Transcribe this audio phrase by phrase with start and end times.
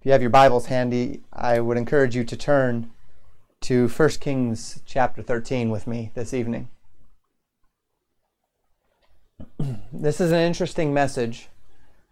[0.00, 2.90] If you have your Bibles handy, I would encourage you to turn
[3.60, 6.70] to 1 Kings chapter 13 with me this evening.
[9.92, 11.50] this is an interesting message.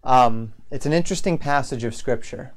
[0.04, 2.52] Um, it's an interesting passage of Scripture.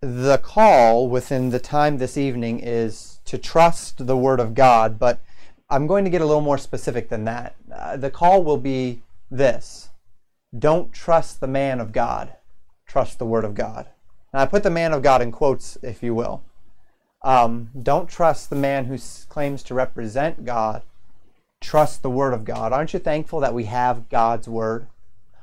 [0.00, 5.20] The call within the time this evening is to trust the Word of God, but
[5.68, 7.54] I'm going to get a little more specific than that.
[7.70, 9.90] Uh, the call will be this
[10.56, 12.34] don't trust the man of God,
[12.86, 13.86] trust the Word of God.
[14.32, 16.42] And I put the man of God in quotes, if you will.
[17.22, 20.82] Um, don't trust the man who claims to represent God.
[21.60, 22.72] Trust the Word of God.
[22.72, 24.86] Aren't you thankful that we have God's Word?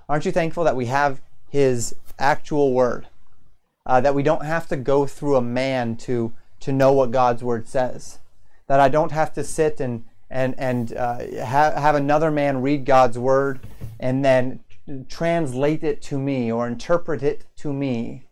[0.07, 3.07] Aren't you thankful that we have His actual Word?
[3.85, 7.43] Uh, that we don't have to go through a man to, to know what God's
[7.43, 8.19] Word says.
[8.67, 12.85] That I don't have to sit and, and, and uh, have, have another man read
[12.85, 13.61] God's Word
[13.99, 14.59] and then
[15.07, 18.27] translate it to me or interpret it to me.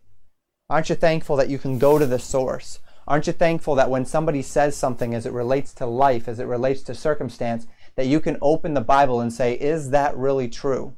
[0.70, 2.80] Aren't you thankful that you can go to the source?
[3.08, 6.46] Aren't you thankful that when somebody says something as it relates to life, as it
[6.46, 10.94] relates to circumstance, that you can open the Bible and say, is that really true?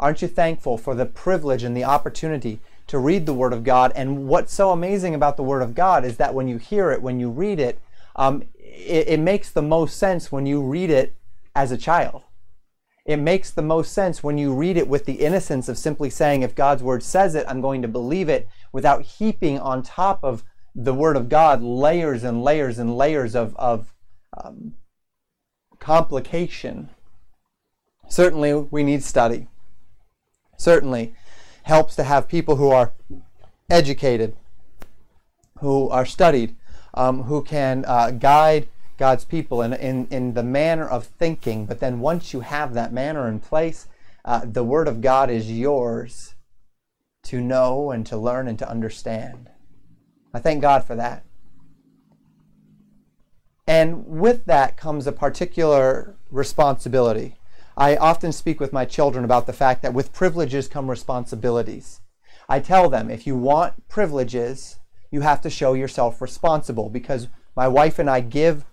[0.00, 3.92] Aren't you thankful for the privilege and the opportunity to read the Word of God?
[3.94, 7.02] And what's so amazing about the Word of God is that when you hear it,
[7.02, 7.80] when you read it,
[8.16, 11.14] um, it, it makes the most sense when you read it
[11.54, 12.24] as a child
[13.06, 16.42] it makes the most sense when you read it with the innocence of simply saying,
[16.42, 20.42] if God's word says it, I'm going to believe it, without heaping on top of
[20.74, 23.94] the word of God layers and layers and layers of, of
[24.36, 24.74] um,
[25.78, 26.88] complication.
[28.08, 29.46] Certainly, we need study.
[30.56, 31.14] Certainly,
[31.62, 32.92] helps to have people who are
[33.70, 34.36] educated,
[35.60, 36.56] who are studied,
[36.94, 38.66] um, who can uh, guide
[38.98, 41.66] God's people in, in, in the manner of thinking.
[41.66, 43.86] But then once you have that manner in place,
[44.24, 46.34] uh, the Word of God is yours
[47.24, 49.50] to know and to learn and to understand.
[50.32, 51.24] I thank God for that.
[53.66, 57.36] And with that comes a particular responsibility.
[57.76, 62.00] I often speak with my children about the fact that with privileges come responsibilities.
[62.48, 64.78] I tell them if you want privileges,
[65.10, 68.64] you have to show yourself responsible because my wife and I give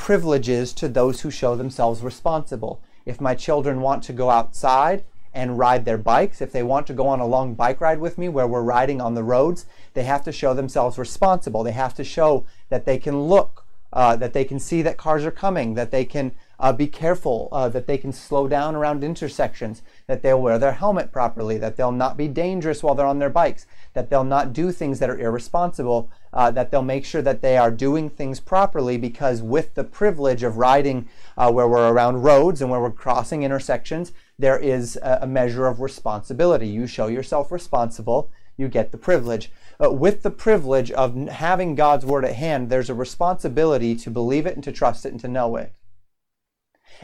[0.00, 2.80] privileges to those who show themselves responsible.
[3.04, 6.94] If my children want to go outside and ride their bikes, if they want to
[6.94, 10.04] go on a long bike ride with me where we're riding on the roads, they
[10.04, 11.62] have to show themselves responsible.
[11.62, 15.26] They have to show that they can look, uh, that they can see that cars
[15.26, 19.04] are coming, that they can uh, be careful, uh, that they can slow down around
[19.04, 23.18] intersections, that they'll wear their helmet properly, that they'll not be dangerous while they're on
[23.18, 27.22] their bikes, that they'll not do things that are irresponsible, uh, that they'll make sure
[27.22, 31.90] that they are doing things properly because with the privilege of riding uh, where we're
[31.90, 36.68] around roads and where we're crossing intersections, there is a, measure of responsibility.
[36.68, 39.50] You show yourself responsible, you get the privilege.
[39.78, 44.54] With the privilege of having God's word at hand, there's a responsibility to believe it
[44.54, 45.72] and to trust it and to know it.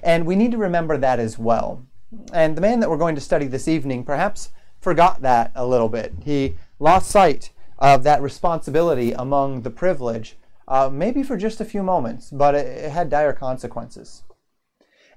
[0.03, 1.87] And we need to remember that as well.
[2.33, 4.51] And the man that we're going to study this evening perhaps
[4.81, 6.15] forgot that a little bit.
[6.23, 10.37] He lost sight of that responsibility among the privilege,
[10.69, 14.23] uh, maybe for just a few moments, but it, it had dire consequences.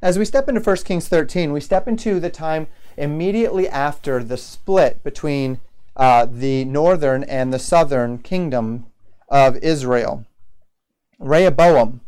[0.01, 4.37] As we step into 1 Kings 13, we step into the time immediately after the
[4.37, 5.59] split between
[5.95, 8.85] uh, the northern and the southern kingdom
[9.27, 10.25] of Israel.
[11.19, 11.99] Rehoboam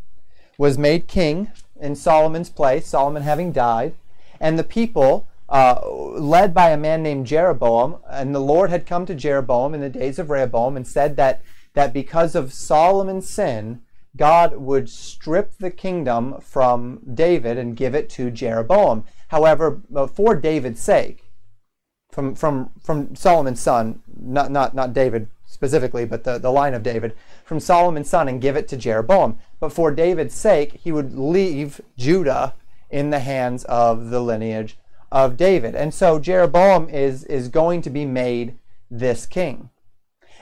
[0.57, 1.51] was made king
[1.81, 3.95] in Solomon's place, Solomon having died,
[4.39, 9.05] and the people, uh, led by a man named Jeroboam, and the Lord had come
[9.05, 11.41] to Jeroboam in the days of Rehoboam and said that,
[11.73, 13.81] that because of Solomon's sin,
[14.15, 19.03] God would strip the kingdom from David and give it to Jeroboam.
[19.27, 21.25] However, uh, for David's sake,
[22.11, 26.83] from, from, from Solomon's son, not, not, not David specifically, but the, the line of
[26.83, 27.13] David,
[27.43, 29.37] from Solomon's son and give it to Jeroboam.
[29.59, 32.53] But for David's sake, he would leave Judah
[32.89, 34.77] in the hands of the lineage
[35.11, 35.75] of David.
[35.75, 38.57] And so Jeroboam is, is going to be made
[38.89, 39.69] this king.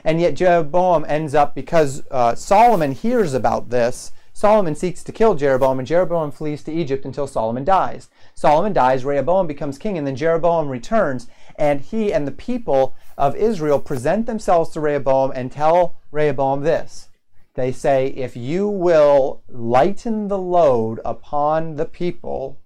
[0.04, 5.36] And yet Jeroboam ends up, because uh, Solomon hears about this, Solomon seeks to kill
[5.36, 8.08] Jeroboam, and Jeroboam flees to Egypt until Solomon dies.
[8.34, 11.28] Solomon dies, Rehoboam becomes king, and then Jeroboam returns,
[11.58, 17.10] and he and the people of Israel present themselves to Rehoboam and tell Rehoboam this.
[17.56, 22.58] They say, If you will lighten the load upon the people,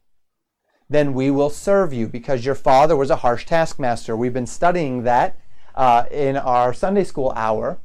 [0.93, 4.15] then we will serve you because your father was a harsh taskmaster.
[4.15, 5.37] We've been studying that
[5.75, 7.79] uh, in our Sunday school hour,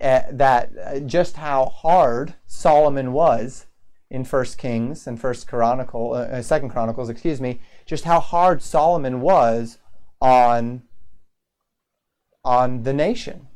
[0.00, 3.66] uh, that uh, just how hard Solomon was
[4.10, 8.62] in First Kings and First Chronicle, uh, uh, Second Chronicles, excuse me, just how hard
[8.62, 9.78] Solomon was
[10.20, 10.82] on
[12.44, 13.48] on the nation,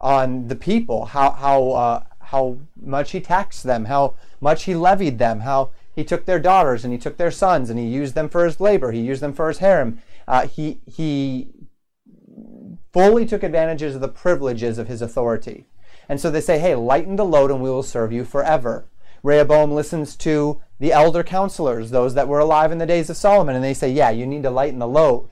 [0.00, 5.18] on the people, how how uh, how much he taxed them, how much he levied
[5.18, 8.28] them, how he took their daughters and he took their sons and he used them
[8.28, 10.00] for his labor, he used them for his harem.
[10.28, 11.48] Uh, he he
[12.92, 15.66] fully took advantages of the privileges of his authority.
[16.08, 18.86] And so they say, hey, lighten the load and we will serve you forever.
[19.22, 23.54] Rehoboam listens to the elder counselors, those that were alive in the days of Solomon,
[23.54, 25.30] and they say, yeah, you need to lighten the load.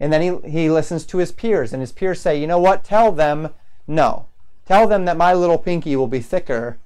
[0.00, 2.82] And then he, he listens to his peers, and his peers say, you know what?
[2.82, 3.50] Tell them
[3.86, 4.26] no.
[4.66, 6.78] Tell them that my little pinky will be thicker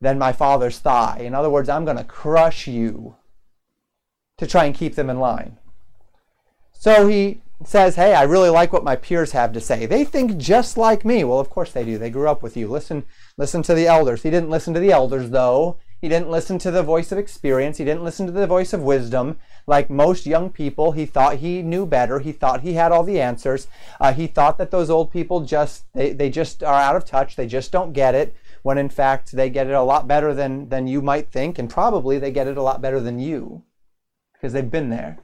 [0.00, 1.18] than my father's thigh.
[1.20, 3.16] In other words, I'm going to crush you
[4.36, 5.58] to try and keep them in line.
[6.72, 9.86] So he says, Hey, I really like what my peers have to say.
[9.86, 11.24] They think just like me.
[11.24, 11.98] Well, of course they do.
[11.98, 12.68] They grew up with you.
[12.68, 13.04] Listen,
[13.36, 14.22] listen to the elders.
[14.22, 15.78] He didn't listen to the elders, though.
[16.00, 17.78] He didn't listen to the voice of experience.
[17.78, 19.38] He didn't listen to the voice of wisdom.
[19.66, 22.20] Like most young people, he thought he knew better.
[22.20, 23.66] He thought he had all the answers.
[24.00, 27.34] Uh, he thought that those old people just they, they just are out of touch.
[27.34, 28.36] They just don't get it.
[28.68, 31.70] When in fact they get it a lot better than than you might think, and
[31.70, 33.62] probably they get it a lot better than you
[34.34, 35.20] because they've been there.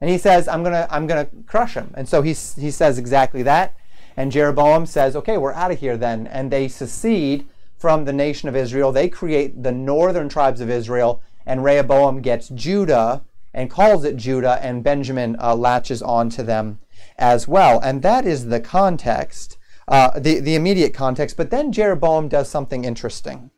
[0.00, 3.44] And he says, "I'm gonna I'm gonna crush him." And so he he says exactly
[3.44, 3.76] that.
[4.16, 7.46] And Jeroboam says, "Okay, we're out of here then." And they secede
[7.78, 8.90] from the nation of Israel.
[8.90, 13.22] They create the northern tribes of Israel, and Rehoboam gets Judah
[13.54, 16.80] and calls it Judah, and Benjamin uh, latches on to them
[17.16, 17.78] as well.
[17.78, 21.36] And that is the context, uh, the, the immediate context.
[21.36, 23.50] But then Jeroboam does something interesting.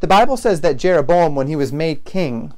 [0.00, 2.54] The Bible says that Jeroboam, when he was made king,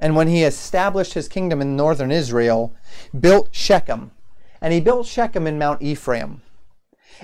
[0.00, 2.74] and when he established his kingdom in northern Israel,
[3.18, 4.12] built Shechem.
[4.60, 6.42] And he built Shechem in Mount Ephraim.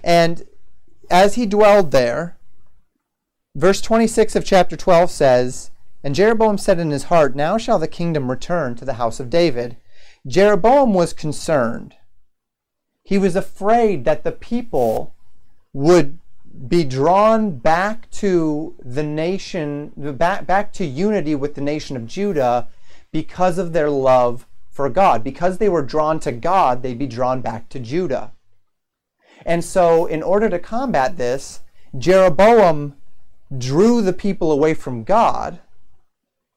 [0.02, 0.44] And
[1.10, 2.36] as he dwelled there,
[3.56, 5.70] Verse 26 of chapter 12 says,
[6.02, 9.30] And Jeroboam said in his heart, Now shall the kingdom return to the house of
[9.30, 9.76] David.
[10.26, 11.94] Jeroboam was concerned.
[13.04, 15.14] He was afraid that the people
[15.72, 16.18] would
[16.68, 22.68] be drawn back to the nation, back, back to unity with the nation of Judah
[23.12, 25.22] because of their love for God.
[25.22, 28.32] Because they were drawn to God, they'd be drawn back to Judah.
[29.44, 31.60] And so, in order to combat this,
[31.96, 32.94] Jeroboam
[33.56, 35.60] drew the people away from God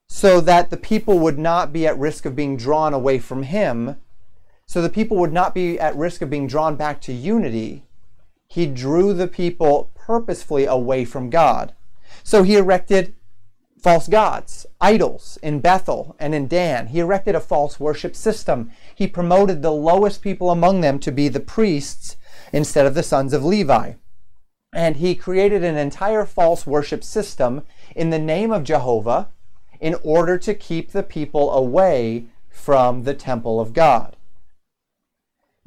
[0.07, 3.97] so that the people would not be at risk of being drawn away from Him,
[4.67, 7.83] so the people would not be at risk of being drawn back to unity.
[8.47, 11.73] He drew the people purposefully away from God.
[12.23, 13.15] So he erected
[13.81, 16.87] false gods, idols in Bethel and in Dan.
[16.87, 18.71] He erected a false worship system.
[18.93, 22.17] He promoted the lowest people among them to be the priests
[22.51, 23.93] instead of the sons of Levi
[24.73, 27.63] and he created an entire false worship system
[27.95, 29.29] in the name of Jehovah
[29.79, 34.16] in order to keep the people away from the temple of God.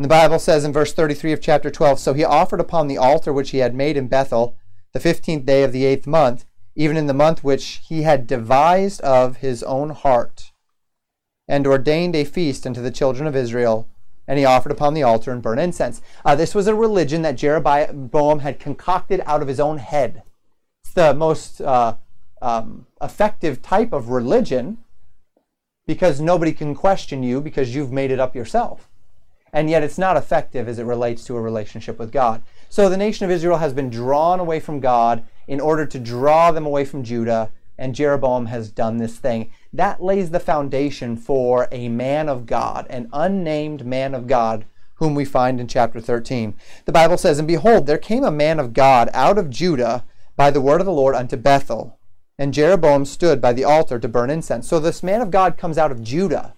[0.00, 2.97] And the Bible says in verse 33 of chapter 12 So he offered upon the
[2.97, 4.56] altar which he had made in Bethel
[4.94, 9.02] the fifteenth day of the eighth month, even in the month which he had devised
[9.02, 10.52] of his own heart,
[11.47, 13.91] and ordained a feast unto the children of Israel
[14.26, 16.00] and he offered upon the altar and burnt incense.
[16.25, 20.23] Uh, this was a religion that Jeroboam had concocted out of his own head.
[20.82, 21.97] It's the most uh,
[22.41, 24.79] um, effective type of religion
[25.87, 28.89] because nobody can question you because you've made it up yourself.
[29.52, 32.42] And yet it's not effective as it relates to a relationship with God.
[32.69, 36.52] So the nation of Israel has been drawn away from God in order to draw
[36.52, 41.69] them away from Judah, and Jeroboam has done this thing that lays the foundation for
[41.71, 44.64] a man of God, an unnamed man of God,
[44.95, 46.54] whom we find in chapter 13.
[46.85, 50.04] The Bible says, And behold, there came a man of God out of Judah
[50.37, 51.99] by the word of the Lord unto Bethel.
[52.38, 54.69] And Jeroboam stood by the altar to burn incense.
[54.69, 56.54] So this man of God comes out of Judah.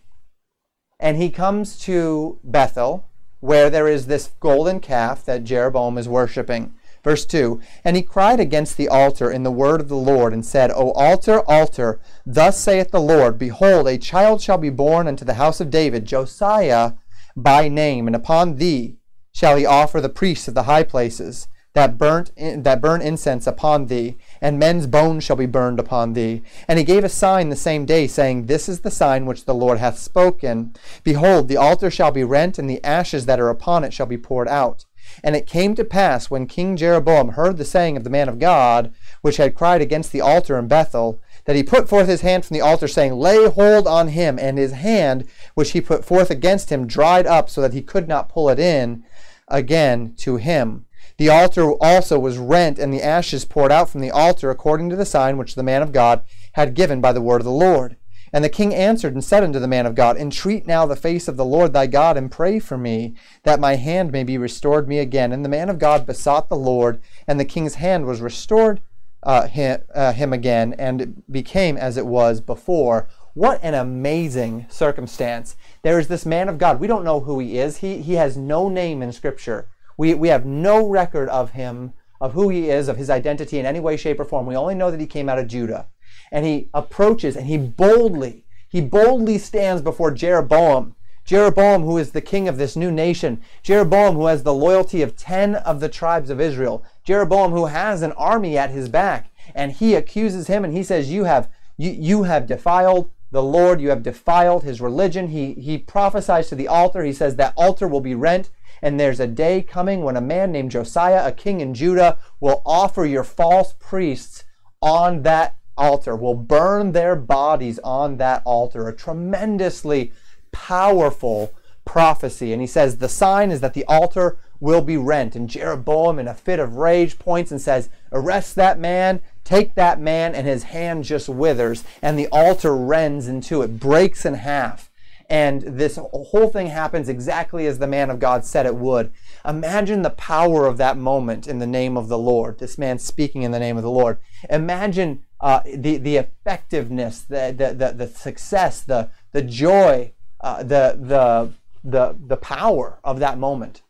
[1.03, 3.09] And he comes to Bethel,
[3.41, 6.75] where there is this golden calf that Jeroboam is worshiping.
[7.03, 10.47] Verse 2 And he cried against the altar in the word of the Lord, and
[10.47, 15.25] said, O altar, altar, thus saith the Lord, Behold, a child shall be born unto
[15.25, 16.93] the house of David, Josiah
[17.35, 18.99] by name, and upon thee
[19.33, 23.47] shall he offer the priests of the high places that burnt in, that burn incense
[23.47, 26.43] upon thee, and men's bones shall be burned upon thee.
[26.69, 29.55] And he gave a sign the same day, saying, This is the sign which the
[29.55, 30.75] Lord hath spoken.
[31.03, 34.19] Behold, the altar shall be rent, and the ashes that are upon it shall be
[34.19, 34.85] poured out.
[35.25, 38.39] And it came to pass when King Jeroboam heard the saying of the man of
[38.39, 42.45] God, which had cried against the altar in Bethel, that he put forth his hand
[42.45, 44.39] from the altar, saying, Lay hold on him.
[44.39, 48.09] And his hand, which he put forth against him, dried up, so that he could
[48.09, 49.05] not pull it in
[49.49, 50.87] again to him.
[51.23, 54.97] The altar also was rent, and the ashes poured out from the altar, according to
[54.97, 56.25] the sign which the man of God
[56.55, 57.97] had given by the word of the Lord.
[58.33, 61.29] And the king answered and said unto the man of God, Entreat now the face
[61.29, 63.15] of the Lord thy God, and pray for me,
[63.45, 65.31] that my hand may be restored me again.
[65.31, 68.81] And the man of God besought the Lord, and the king's hand was restored
[69.23, 73.09] uh, him, uh, him again, and became as it was before.
[73.35, 75.55] What an amazing circumstance.
[75.83, 76.81] There is this man of God.
[76.81, 77.77] We don't know who he is.
[77.77, 79.69] He, he has no name in Scripture.
[79.97, 83.67] We, we have no record of him, of who he is, of his identity in
[83.67, 84.47] any way, shape, or form.
[84.47, 85.89] We only know that he came out of Judah
[86.31, 90.95] and he approaches and he boldly, he boldly stands before Jeroboam.
[91.25, 93.41] Jeroboam, who is the king of this new nation.
[93.63, 96.85] Jeroboam, who has the loyalty of 10 of the tribes of Israel.
[97.05, 99.31] Jeroboam, who has an army at his back.
[99.55, 103.81] And he accuses him and he says, You have, you, you have defiled the Lord,
[103.81, 105.29] you have defiled his religion.
[105.29, 107.03] He, he prophesies to the altar.
[107.03, 108.51] He says that altar will be rent.
[108.83, 112.63] And there's a day coming when a man named Josiah, a king in Judah, will
[112.67, 114.45] offer your false priests
[114.83, 118.89] on that altar, will burn their bodies on that altar.
[118.89, 120.13] A tremendously
[120.51, 122.53] powerful prophecy.
[122.53, 125.35] And he says, The sign is that the altar will be rent.
[125.35, 130.01] And Jeroboam, in a fit of rage, points and says, Arrest that man, take that
[130.01, 134.91] man, and his hand just withers, and the altar rends into it, breaks in half.
[135.33, 139.11] And this whole thing happens exactly as the man of God said it would.
[139.47, 143.43] Imagine the power of that moment in the name of the Lord, this man speaking
[143.43, 144.19] in the name of the Lord.
[144.51, 150.13] Imagine uh, the, the effectiveness, the, the, the, the, success, the, the joy,
[150.43, 153.81] uh, the, the, the, the power of that moment.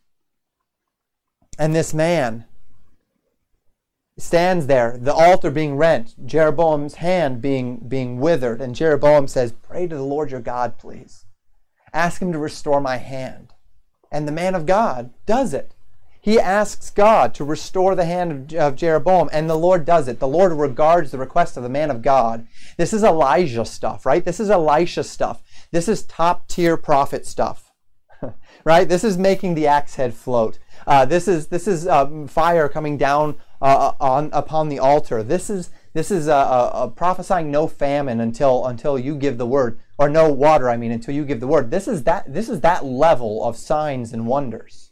[1.58, 2.44] And this man
[4.16, 9.88] stands there, the altar being rent, Jeroboam's hand being, being withered, and Jeroboam says, Pray
[9.88, 11.21] to the Lord your God, please.
[11.92, 13.52] Ask him to restore my hand.
[14.10, 15.74] And the man of God does it.
[16.22, 20.20] He asks God to restore the hand of, Jeroboam, and the Lord does it.
[20.20, 22.46] The Lord regards the request of the man of God.
[22.76, 24.24] This is Elijah stuff, right?
[24.24, 25.42] This is Elisha stuff.
[25.72, 27.72] This is top tier prophet stuff,
[28.64, 28.88] right?
[28.88, 30.60] This is making the axe head float.
[30.86, 35.24] Uh, this is this is um, fire coming down uh, on upon the altar.
[35.24, 40.08] This is this is uh, prophesying no famine until until you give the word, or
[40.08, 40.68] no water.
[40.68, 41.70] I mean, until you give the word.
[41.70, 44.90] This is that this is that level of signs and wonders.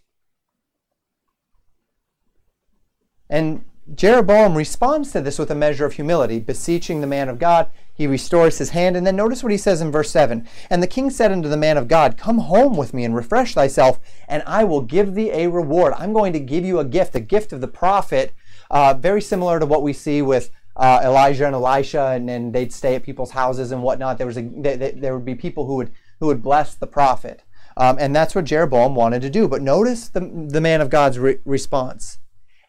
[3.28, 7.70] And Jeroboam responds to this with a measure of humility, beseeching the man of God.
[7.92, 8.96] He restores his hand.
[8.96, 11.56] And then notice what he says in verse 7 And the king said unto the
[11.56, 13.98] man of God, Come home with me and refresh thyself,
[14.28, 15.92] and I will give thee a reward.
[15.96, 18.32] I'm going to give you a gift, a gift of the prophet,
[18.70, 22.72] uh, very similar to what we see with uh, Elijah and Elisha, and, and, they'd
[22.72, 24.18] stay at people's houses and whatnot.
[24.18, 26.86] There was a, they, they, there would be people who would who would bless the
[26.86, 27.42] prophet,
[27.76, 29.48] um, and that's what Jeroboam wanted to do.
[29.48, 32.18] But notice the the man of God's re- response.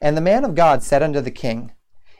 [0.02, 1.74] And the man of God said unto the king,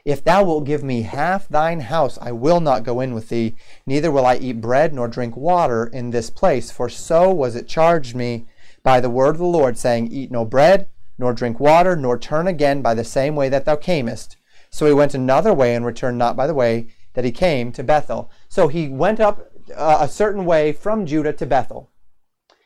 [0.04, 3.56] If thou wilt give me half thine house, I will not go in with thee,
[3.86, 6.70] neither will I eat bread nor drink water in this place.
[6.70, 8.46] For so was it charged me
[8.84, 10.86] by the word of the Lord, saying, Eat no bread,
[11.18, 14.36] nor drink water, nor turn again by the same way that thou camest.
[14.72, 17.82] So he went another way and returned not by the way that he came to
[17.82, 18.30] Bethel.
[18.48, 21.90] So he went up uh, a certain way from Judah to Bethel.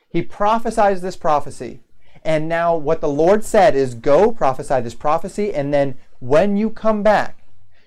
[0.09, 1.81] He prophesies this prophecy.
[2.23, 6.69] And now what the Lord said is go prophesy this prophecy, and then when you
[6.69, 7.43] come back,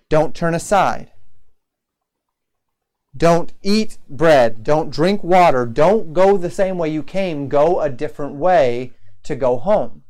[0.09, 1.11] don't turn aside.
[3.17, 4.62] Don't eat bread.
[4.62, 5.67] Don't drink water.
[5.67, 7.49] Don't go the same way you came.
[7.49, 8.93] Go a different way
[9.25, 10.05] to go home.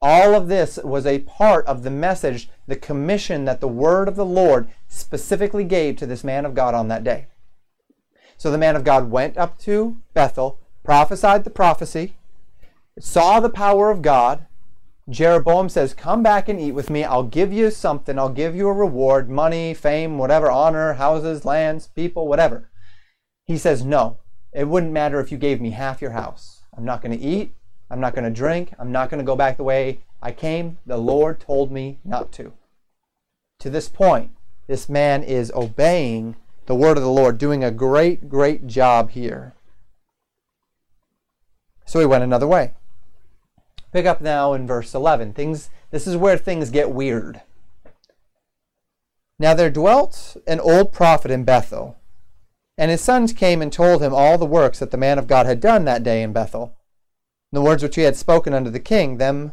[0.00, 4.14] All of this was a part of the message, the commission that the word of
[4.14, 7.26] the Lord specifically gave to this man of God on that day.
[8.36, 12.14] So the man of God went up to Bethel, prophesied the prophecy,
[13.00, 14.46] saw the power of God.
[15.10, 17.02] Jeroboam says, Come back and eat with me.
[17.02, 18.18] I'll give you something.
[18.18, 22.70] I'll give you a reward money, fame, whatever, honor, houses, lands, people, whatever.
[23.46, 24.18] He says, No,
[24.52, 26.62] it wouldn't matter if you gave me half your house.
[26.76, 27.54] I'm not going to eat.
[27.90, 28.74] I'm not going to drink.
[28.78, 30.78] I'm not going to go back the way I came.
[30.86, 32.52] The Lord told me not to.
[33.60, 34.30] To this point,
[34.66, 39.54] this man is obeying the word of the Lord, doing a great, great job here.
[41.86, 42.74] So he went another way.
[43.92, 45.32] Pick up now in verse 11.
[45.32, 47.40] Things this is where things get weird.
[49.38, 51.96] Now there dwelt an old prophet in Bethel,
[52.76, 55.46] and his sons came and told him all the works that the man of God
[55.46, 56.74] had done that day in Bethel.
[57.52, 59.52] The words which he had spoken unto the king, them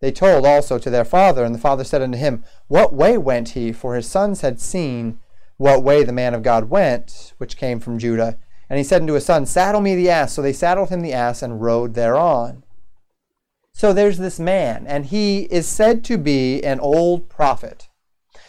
[0.00, 1.44] they told also to their father.
[1.44, 3.72] And the father said unto him, What way went he?
[3.72, 5.20] For his sons had seen
[5.56, 8.36] what way the man of God went, which came from Judah.
[8.68, 10.32] And he said unto his son, Saddle me the ass.
[10.32, 12.64] So they saddled him the ass and rode thereon.
[13.74, 17.88] So there's this man, and he is said to be an old prophet.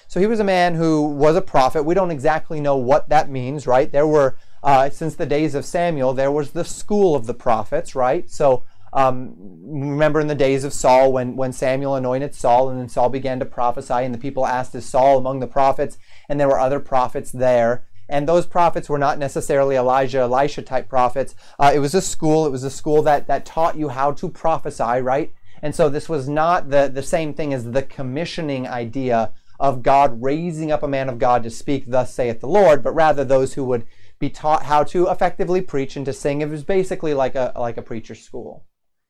[0.08, 1.84] So he was a man who was a prophet.
[1.84, 3.92] We don't exactly know what that means, right?
[3.92, 7.96] There were, uh, since the days of Samuel, there was the school of the prophets,
[7.96, 8.30] right?
[8.30, 9.34] So um,
[9.66, 13.40] remember in the days of Saul when, when Samuel anointed Saul and then Saul began
[13.40, 15.98] to prophesy and the people asked, Is Saul among the prophets?
[16.30, 17.86] And there were other prophets there.
[18.08, 21.34] And those prophets were not necessarily Elijah, Elisha type prophets.
[21.58, 22.46] Uh, it was a school.
[22.46, 25.34] It was a school that, that taught you how to prophesy, right?
[25.64, 30.22] And so this was not the, the same thing as the commissioning idea of God
[30.22, 33.54] raising up a man of God to speak, thus saith the Lord, but rather those
[33.54, 33.86] who would
[34.20, 36.42] be taught how to effectively preach and to sing.
[36.42, 38.66] It was basically like a, like a preacher's school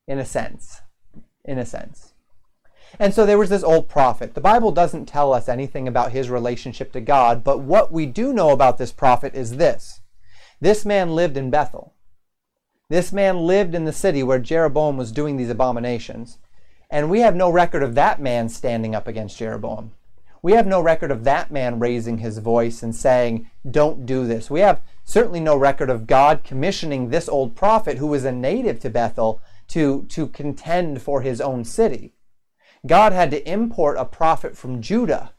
[0.07, 0.81] in a sense.
[1.45, 2.13] In a sense.
[2.99, 4.35] And so there was this old prophet.
[4.35, 8.33] The Bible doesn't tell us anything about his relationship to God, but what we do
[8.33, 10.01] know about this prophet is this
[10.61, 11.93] this man lived in Bethel.
[12.89, 16.37] This man lived in the city where Jeroboam was doing these abominations.
[16.89, 19.91] And we have no record of that man standing up against Jeroboam.
[20.41, 24.49] We have no record of that man raising his voice and saying, Don't do this.
[24.49, 28.79] We have certainly no record of God commissioning this old prophet who was a native
[28.81, 32.13] to Bethel to, to contend for his own city.
[32.85, 35.33] God had to import a prophet from Judah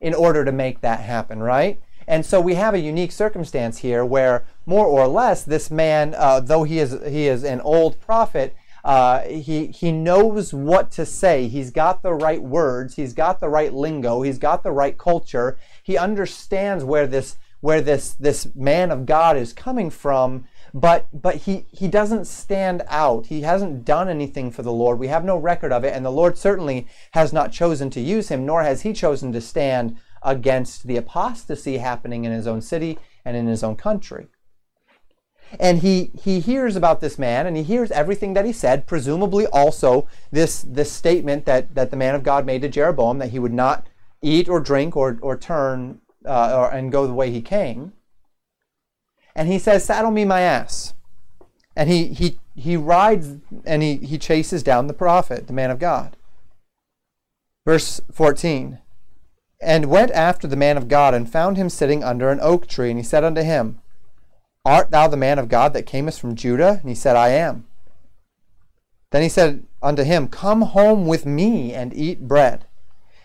[0.00, 1.80] in order to make that happen, right?
[2.08, 6.40] And so we have a unique circumstance here where, more or less, this man, uh,
[6.40, 11.46] though he is he is an old prophet, uh, he he knows what to say.
[11.46, 12.96] He's got the right words.
[12.96, 14.22] He's got the right lingo.
[14.22, 15.58] He's got the right culture.
[15.82, 21.36] He understands where this where this this man of God is coming from, but but
[21.36, 23.26] he he doesn't stand out.
[23.26, 24.98] He hasn't done anything for the lord.
[24.98, 28.28] We have no record of it and the lord certainly has not chosen to use
[28.28, 32.98] him nor has he chosen to stand against the apostasy happening in his own city
[33.24, 34.28] and in his own country.
[35.58, 39.46] And he he hears about this man and he hears everything that he said presumably
[39.46, 43.40] also this this statement that that the man of god made to jeroboam that he
[43.40, 43.88] would not
[44.22, 47.92] eat or drink or or turn uh, or, and go the way he came
[49.40, 50.92] and he says, Saddle me my ass.
[51.74, 55.78] And he, he, he rides and he, he chases down the prophet, the man of
[55.78, 56.14] God.
[57.64, 58.80] Verse 14
[59.58, 62.90] And went after the man of God, and found him sitting under an oak tree.
[62.90, 63.80] And he said unto him,
[64.66, 66.78] Art thou the man of God that camest from Judah?
[66.82, 67.66] And he said, I am.
[69.10, 72.66] Then he said unto him, Come home with me and eat bread.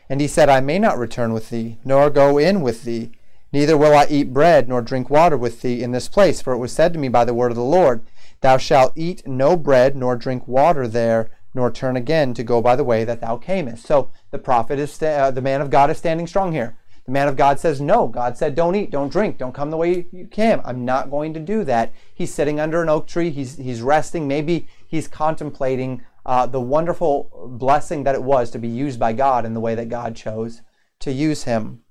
[0.08, 3.12] And he said, I may not return with thee, nor go in with thee
[3.53, 6.58] Neither will I eat bread nor drink water with thee in this place, for it
[6.58, 8.01] was said to me by the word of the Lord,
[8.41, 12.75] Thou shalt eat no bread nor drink water there, nor turn again to go by
[12.75, 13.86] the way that thou camest.
[13.86, 16.77] So the prophet is, uh, the man of God is standing strong here.
[17.05, 18.08] The man of God says, No.
[18.08, 20.60] God said, Don't eat, don't drink, don't come the way you came.
[20.65, 21.93] I'm not going to do that.
[22.13, 23.29] He's sitting under an oak tree.
[23.29, 24.27] He's, he's resting.
[24.27, 27.29] Maybe he's contemplating uh, the wonderful
[27.60, 30.62] blessing that it was to be used by God in the way that God chose
[30.99, 31.81] to use him.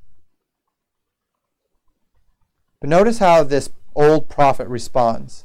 [2.85, 5.45] But notice how this old prophet responds.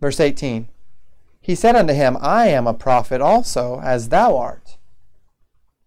[0.00, 0.68] Verse 18
[1.42, 4.78] He said unto him, I am a prophet also, as thou art.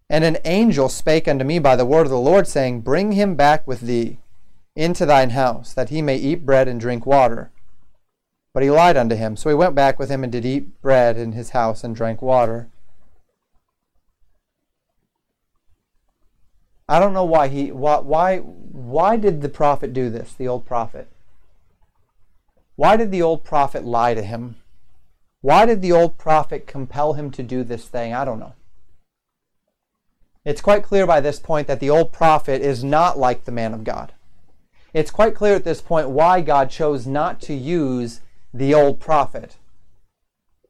[0.08, 3.34] And an angel spake unto me by the word of the Lord, saying, Bring him
[3.34, 4.18] back with thee
[4.76, 7.50] into thine house, that he may eat bread and drink water.
[8.54, 9.34] But he lied unto him.
[9.36, 12.22] So he went back with him and did eat bread in his house and drank
[12.22, 12.68] water.
[16.88, 20.64] I don't know why he why why why did the prophet do this, the old
[20.64, 21.08] prophet?
[22.76, 24.56] Why did the old prophet lie to him?
[25.40, 28.14] Why did the old prophet compel him to do this thing?
[28.14, 28.54] I don't know.
[30.44, 33.74] It's quite clear by this point that the old prophet is not like the man
[33.74, 34.12] of God.
[34.94, 38.20] It's quite clear at this point why God chose not to use
[38.54, 39.56] the old prophet.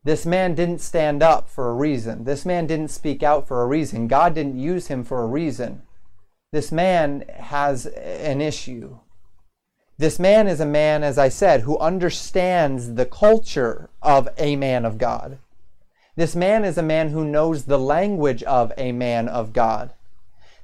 [0.03, 2.25] This man didn't stand up for a reason.
[2.25, 4.09] This man didn't speak out for a reason.
[4.09, 5.83] God didn't use him for a reason.
[6.51, 8.99] This man has an issue.
[9.99, 14.85] This man is a man, as I said, who understands the culture of a man
[14.85, 15.39] of God.
[16.17, 19.93] This man is a man who knows the language of a man of God.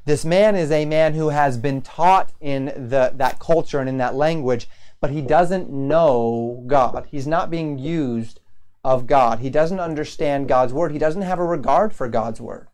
[0.06, 3.98] This man is a man who has been taught in the, that culture and in
[3.98, 4.68] that language,
[5.00, 7.06] but he doesn't know God.
[7.10, 8.40] He's not being used
[8.82, 9.40] of God.
[9.40, 10.92] He doesn't understand God's word.
[10.92, 12.68] He doesn't have a regard for God's word.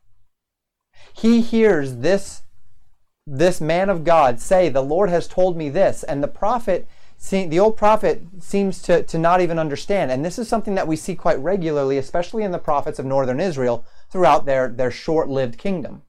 [1.13, 2.43] He hears this
[3.33, 6.03] this man of God say, The Lord has told me this.
[6.03, 6.89] And the prophet,
[7.31, 10.11] the old prophet, seems to, to not even understand.
[10.11, 13.39] And this is something that we see quite regularly, especially in the prophets of northern
[13.39, 16.03] Israel throughout their, their short lived kingdom.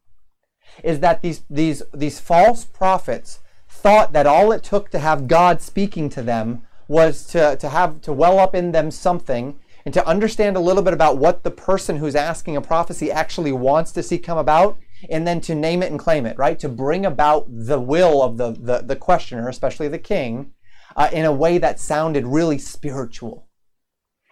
[0.83, 5.61] Is that these, these, these false prophets thought that all it took to have God
[5.61, 10.05] speaking to them was to, to have to well up in them something and to
[10.07, 14.03] understand a little bit about what the person who's asking a prophecy actually wants to
[14.03, 14.77] see come about
[15.09, 16.59] and then to name it and claim it, right?
[16.59, 20.51] To bring about the will of the, the, the questioner, especially the king,
[20.95, 23.47] uh, in a way that sounded really spiritual.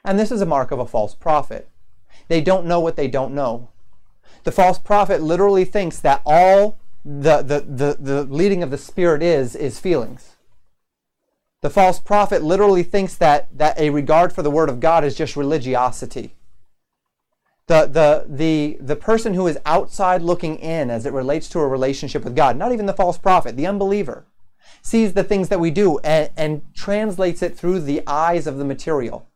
[0.04, 1.70] And this is a mark of a false prophet.
[2.28, 3.70] They don't know what they don't know.
[4.44, 9.24] The false prophet literally thinks that all the, the, the, the leading of the Spirit
[9.24, 10.36] is, is feelings.
[11.62, 15.16] The false prophet literally thinks that, that a regard for the Word of God is
[15.16, 16.36] just religiosity.
[17.70, 21.68] The, the, the, the person who is outside looking in as it relates to a
[21.68, 24.26] relationship with God, not even the false prophet, the unbeliever,
[24.82, 28.66] sees the things that we do and, and translates it through the eyes of the
[28.66, 29.28] material.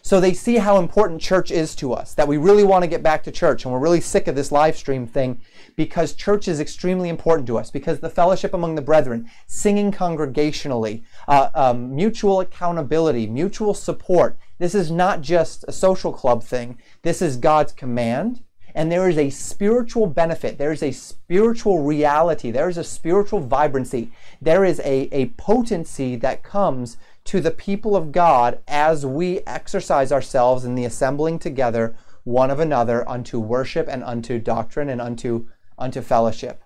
[0.00, 3.02] So they see how important church is to us, that we really want to get
[3.02, 5.42] back to church, and we're really sick of this live stream thing
[5.76, 11.02] because church is extremely important to us, because the fellowship among the brethren, singing congregationally,
[11.28, 14.38] uh, um, mutual accountability, mutual support.
[14.58, 18.42] This is not just a social club thing, this is God's command.
[18.74, 20.58] And there is a spiritual benefit.
[20.58, 22.50] There is a spiritual reality.
[22.50, 24.12] There is a spiritual vibrancy.
[24.42, 30.12] There is a, a potency that comes to the people of God as we exercise
[30.12, 35.48] ourselves in the assembling together one of another unto worship and unto doctrine and unto
[35.78, 36.62] unto fellowship.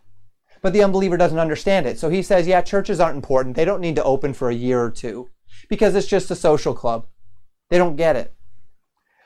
[0.62, 1.98] But the unbeliever doesn't understand it.
[1.98, 3.56] So he says, yeah, churches aren't important.
[3.56, 5.30] They don't need to open for a year or two
[5.68, 7.06] because it's just a social club.
[7.70, 8.34] They don't get it.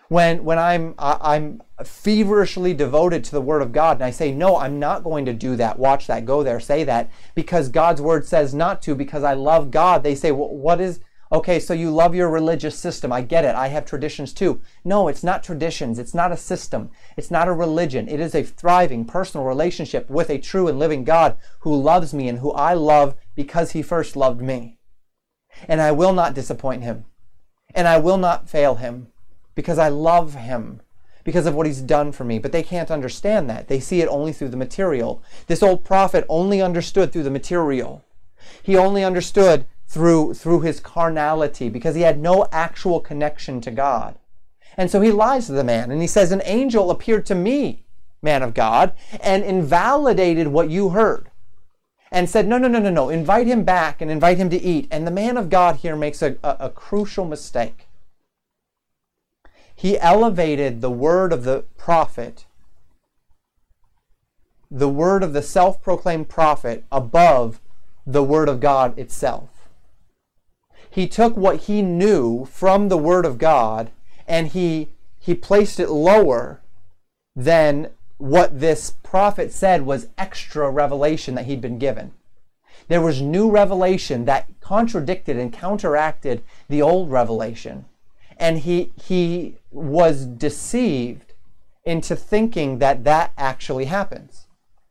[0.09, 4.59] When when I'm I'm feverishly devoted to the word of God and I say, "No,
[4.59, 5.79] I'm not going to do that.
[5.79, 6.27] Watch that.
[6.27, 6.61] Go there.
[6.61, 10.03] Say that." Because God's word says not to because I love God.
[10.03, 11.01] They say, well, "What is
[11.33, 13.11] Okay, so you love your religious system.
[13.11, 13.57] I get it.
[13.57, 14.61] I have traditions too.
[14.85, 15.99] No, it's not traditions.
[15.99, 16.91] It's not a system.
[17.17, 18.09] It's not a religion.
[18.09, 22.29] It is a thriving personal relationship with a true and living God who loves me
[22.29, 24.79] and who I love because he first loved me.
[25.67, 27.07] And I will not disappoint him.
[27.75, 29.09] And I will not fail him
[29.55, 30.81] because I love him
[31.25, 32.39] because of what he's done for me.
[32.39, 33.69] But they can't understand that.
[33.69, 35.23] They see it only through the material.
[35.47, 38.05] This old prophet only understood through the material.
[38.63, 44.19] He only understood through, through his carnality because he had no actual connection to God.
[44.77, 47.85] And so he lies to the man and he says, An angel appeared to me,
[48.21, 51.31] man of God, and invalidated what you heard
[52.15, 54.89] and said, No, no, no, no, no, invite him back and invite him to eat.
[54.91, 57.89] And the man of God here makes a, a, a crucial mistake.
[59.75, 62.47] He elevated the word of the prophet,
[64.71, 67.61] the word of the self proclaimed prophet, above
[68.07, 69.55] the word of God itself
[70.95, 73.91] he took what he knew from the Word of God
[74.29, 76.61] and he, he placed it lower
[77.35, 82.13] than what this prophet said was extra revelation that he'd been given.
[82.89, 87.87] There was new revelation that contradicted and counteracted the old revelation.
[88.37, 91.33] And he, he was deceived
[91.85, 94.47] into thinking that that actually happens.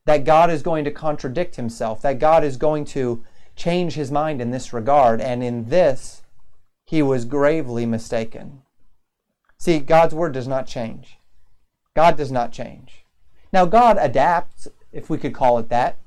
[0.06, 3.24] That God is going to contradict himself, that God is going to
[3.56, 6.24] change his mind in this regard, and in this
[6.86, 8.62] he was gravely mistaken.
[9.58, 11.18] See, God's word does not change.
[11.96, 13.03] God does not change.
[13.54, 15.98] Now, God adapts, if we could call it that.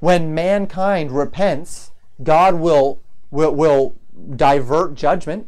[0.00, 3.00] When mankind repents, God will,
[3.30, 3.94] will, will
[4.34, 5.46] divert judgment.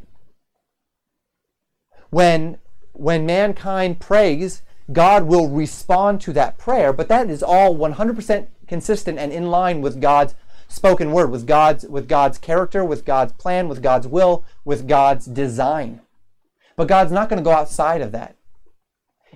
[2.10, 2.58] When,
[2.92, 9.18] when mankind prays, God will respond to that prayer, but that is all 100% consistent
[9.18, 10.34] and in line with God's
[10.68, 15.26] spoken word, with God's, with God's character, with God's plan, with God's will, with God's
[15.26, 16.00] design.
[16.76, 18.36] But God's not going to go outside of that.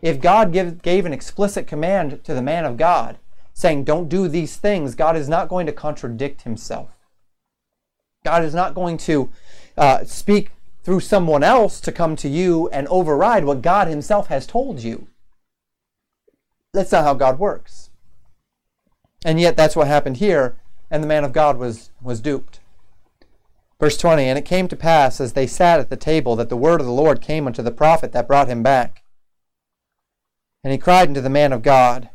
[0.03, 3.19] If God give, gave an explicit command to the man of God,
[3.55, 6.91] saying, Don't do these things, God is not going to contradict himself.
[8.25, 9.31] God is not going to
[9.77, 10.51] uh, speak
[10.83, 15.09] through someone else to come to you and override what God himself has told you.
[16.73, 17.91] That's not how God works.
[19.25, 20.57] And yet, that's what happened here
[20.91, 22.61] and the man of God was, was duped.
[23.81, 26.57] Verse 20 And it came to pass, as they sat at the table, that the
[26.57, 29.03] word of the Lord came unto the prophet that brought him back.
[30.67, 32.11] And he cried unto the man of God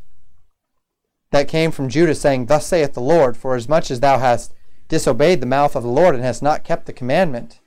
[1.31, 4.53] that came from Judah, saying, Thus saith the Lord, For as much as thou hast
[4.89, 7.61] disobeyed the mouth of the Lord, and hast not kept the commandment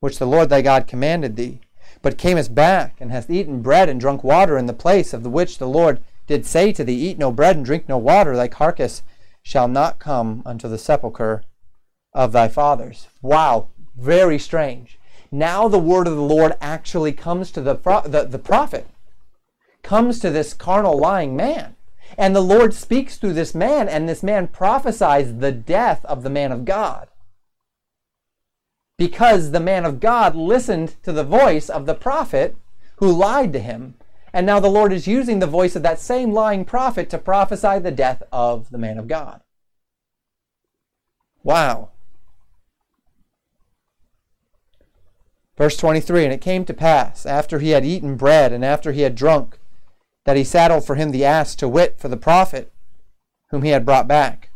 [0.00, 1.62] which the Lord thy God commanded thee,
[2.02, 5.30] but camest back, and hast eaten bread and drunk water in the place of the
[5.30, 8.48] which the Lord did say to thee, Eat no bread and drink no water, thy
[8.48, 9.02] carcass
[9.40, 11.42] shall not come unto the sepulchre
[12.12, 13.08] of thy fathers.
[13.22, 15.00] Wow, very strange.
[15.30, 18.86] Now the word of the Lord actually comes to the, the, the prophet,
[19.82, 21.76] comes to this carnal lying man.
[22.16, 26.30] And the Lord speaks through this man, and this man prophesies the death of the
[26.30, 27.08] man of God.
[28.96, 32.56] Because the man of God listened to the voice of the prophet
[32.96, 33.94] who lied to him
[34.32, 37.78] And now the Lord is using the voice of that same lying prophet to prophesy
[37.78, 39.40] the death of the man of God.
[41.42, 41.90] Wow.
[45.56, 49.02] Verse 23 And it came to pass, after he had eaten bread and after he
[49.02, 49.58] had drunk,
[50.28, 52.70] that he saddled for him the ass to wit for the prophet
[53.48, 54.50] whom he had brought back.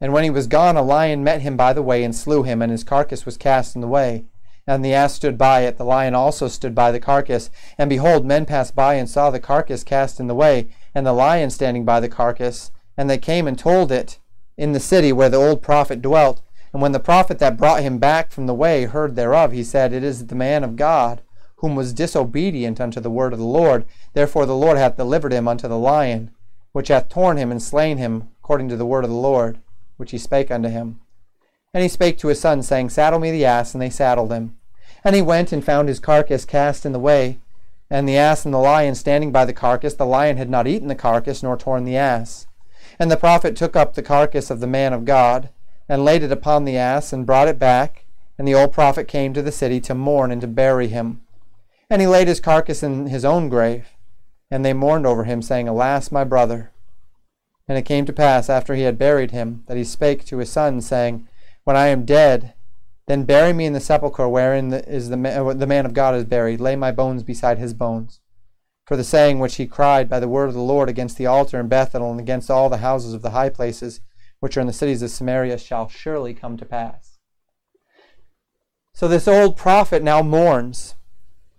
[0.00, 2.62] And when he was gone, a lion met him by the way and slew him,
[2.62, 4.26] and his carcass was cast in the way.
[4.64, 7.50] And the ass stood by it, the lion also stood by the carcass.
[7.76, 11.12] And behold, men passed by and saw the carcass cast in the way, and the
[11.12, 12.70] lion standing by the carcass.
[12.96, 14.20] And they came and told it
[14.56, 16.42] in the city where the old prophet dwelt.
[16.72, 19.92] And when the prophet that brought him back from the way heard thereof, he said,
[19.92, 21.22] It is the man of God,
[21.62, 23.86] whom was disobedient unto the word of the Lord.
[24.12, 26.32] Therefore the Lord hath delivered him unto the lion,
[26.72, 29.58] which hath torn him and slain him, according to the word of the Lord,
[29.96, 31.00] which he spake unto him.
[31.72, 33.74] And he spake to his son, saying, Saddle me the ass.
[33.74, 34.56] And they saddled him.
[35.04, 37.38] And he went and found his carcass cast in the way,
[37.88, 39.94] and the ass and the lion standing by the carcass.
[39.94, 42.46] The lion had not eaten the carcass, nor torn the ass.
[42.98, 45.48] And the prophet took up the carcass of the man of God,
[45.88, 48.04] and laid it upon the ass, and brought it back.
[48.36, 51.22] And the old prophet came to the city to mourn and to bury him.
[51.92, 53.90] And he laid his carcass in his own grave.
[54.50, 56.72] And they mourned over him, saying, Alas, my brother.
[57.68, 60.50] And it came to pass, after he had buried him, that he spake to his
[60.50, 61.28] son, saying,
[61.64, 62.54] When I am dead,
[63.08, 66.14] then bury me in the sepulchre wherein the, is the, uh, the man of God
[66.14, 66.62] is buried.
[66.62, 68.20] Lay my bones beside his bones.
[68.86, 71.60] For the saying which he cried by the word of the Lord against the altar
[71.60, 74.00] in Bethel and against all the houses of the high places
[74.40, 77.18] which are in the cities of Samaria shall surely come to pass.
[78.94, 80.94] So this old prophet now mourns.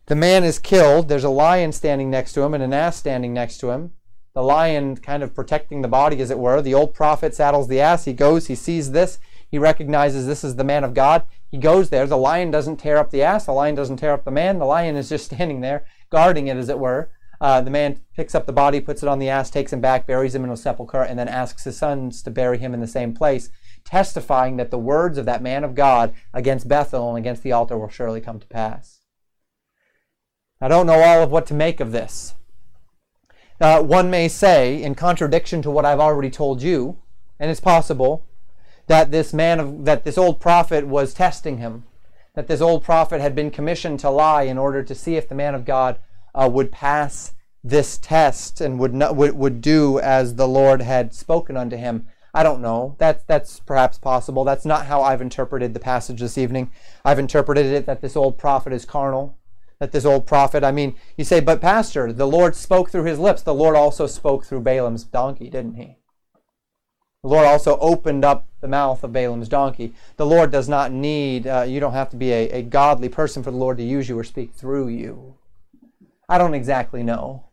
[0.06, 1.08] The man is killed.
[1.08, 3.94] There's a lion standing next to him and an ass standing next to him
[4.34, 6.62] the lion kind of protecting the body, as it were.
[6.62, 8.06] The old prophet saddles the ass.
[8.06, 11.24] He goes, he sees this, he recognizes this is the man of God.
[11.52, 12.08] He goes there.
[12.08, 14.58] The lion doesn't tear up the ass, the lion doesn't tear up the man.
[14.58, 17.12] The lion is just standing there, guarding it, as it were.
[17.40, 20.08] Uh, the man picks up the body, puts it on the ass, takes him back,
[20.08, 22.88] buries him in a sepulchre, and then asks his sons to bury him in the
[22.88, 23.50] same place,
[23.84, 27.78] testifying that the words of that man of God against Bethel and against the altar
[27.78, 29.03] will surely come to pass.
[30.64, 32.36] I don't know all of what to make of this
[33.60, 36.98] uh, one may say, in contradiction to what I've already told you,
[37.40, 38.26] and it's possible,
[38.88, 41.86] that this man of that this old prophet was testing him,
[42.36, 45.36] that this old prophet had been commissioned to lie in order to see if the
[45.36, 45.98] man of God
[46.36, 51.14] uh, would pass this test and would not would, would do as the Lord had
[51.14, 52.08] spoken unto him.
[52.34, 52.96] I don't know.
[52.98, 54.44] That's that's perhaps possible.
[54.44, 56.72] That's not how I've interpreted the passage this evening.
[57.06, 59.38] I've interpreted it that this old prophet is carnal
[59.84, 63.20] that this old prophet, I mean, you say, but Pastor, the Lord spoke through his
[63.20, 63.42] lips.
[63.42, 65.98] The Lord also spoke through Balaam's donkey, didn't he?
[67.22, 69.94] The Lord also opened up the mouth of Balaam's donkey.
[70.16, 73.44] The Lord does not need, uh, you don't have to be a, a godly person
[73.44, 75.36] for the Lord to use you or speak through you.
[76.30, 77.48] I don't exactly know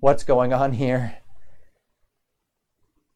[0.00, 1.16] what's going on here.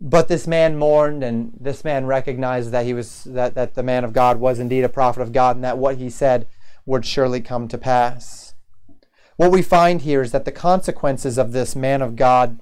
[0.00, 4.04] But this man mourned, and this man recognized that he was that, that the man
[4.04, 6.46] of God was indeed a prophet of God, and that what he said
[6.88, 8.54] would surely come to pass.
[9.36, 12.58] What we find here is that the consequences of this man of God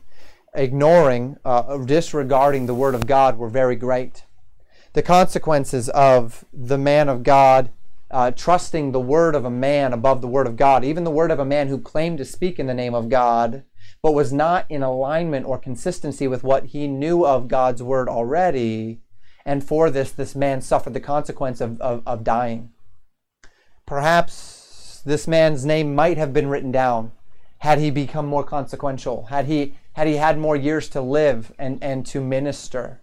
[0.53, 4.25] ignoring, uh, disregarding the word of God were very great.
[4.95, 7.71] The consequences of the man of God
[8.11, 11.31] uh, trusting the word of a man above the word of God, even the word
[11.31, 13.63] of a man who claimed to speak in the name of God,
[14.03, 19.01] but was not in alignment or consistency with what he knew of God's word already.
[19.45, 22.71] And for this, this man suffered the consequence of, of, of dying.
[23.87, 27.13] Perhaps this man's name might have been written down
[27.59, 31.83] had he become more consequential, had he had he had more years to live and,
[31.83, 33.01] and to minister.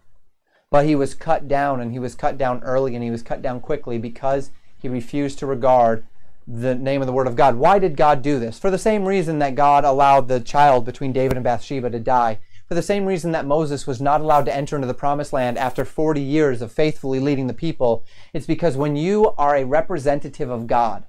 [0.70, 3.42] But he was cut down and he was cut down early and he was cut
[3.42, 6.04] down quickly because he refused to regard
[6.46, 7.56] the name of the word of God.
[7.56, 8.60] Why did God do this?
[8.60, 12.40] For the same reason that God allowed the child between David and Bathsheba to die.
[12.68, 15.58] For the same reason that Moses was not allowed to enter into the promised land
[15.58, 18.06] after 40 years of faithfully leading the people.
[18.34, 21.06] It's because when you are a representative of God,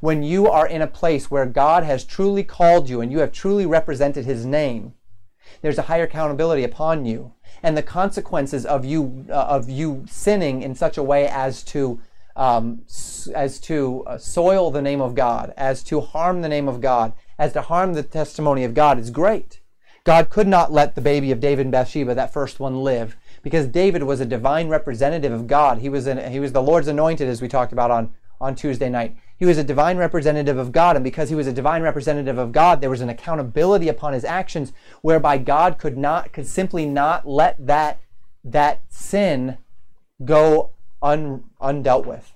[0.00, 3.32] when you are in a place where God has truly called you and you have
[3.32, 4.94] truly represented his name,
[5.60, 7.34] there's a higher accountability upon you.
[7.62, 12.00] And the consequences of you uh, of you sinning in such a way as to
[12.34, 12.82] um,
[13.34, 17.12] as to uh, soil the name of God, as to harm the name of God,
[17.38, 19.60] as to harm the testimony of God is great.
[20.04, 23.66] God could not let the baby of David and Bathsheba, that first one, live because
[23.66, 25.78] David was a divine representative of God.
[25.78, 28.88] He was an, he was the Lord's anointed, as we talked about on on Tuesday
[28.88, 29.16] night.
[29.36, 32.52] He was a divine representative of God, and because he was a divine representative of
[32.52, 37.26] God, there was an accountability upon his actions whereby God could not could simply not
[37.26, 38.00] let that
[38.44, 39.58] that sin
[40.24, 42.32] go un, undealt with.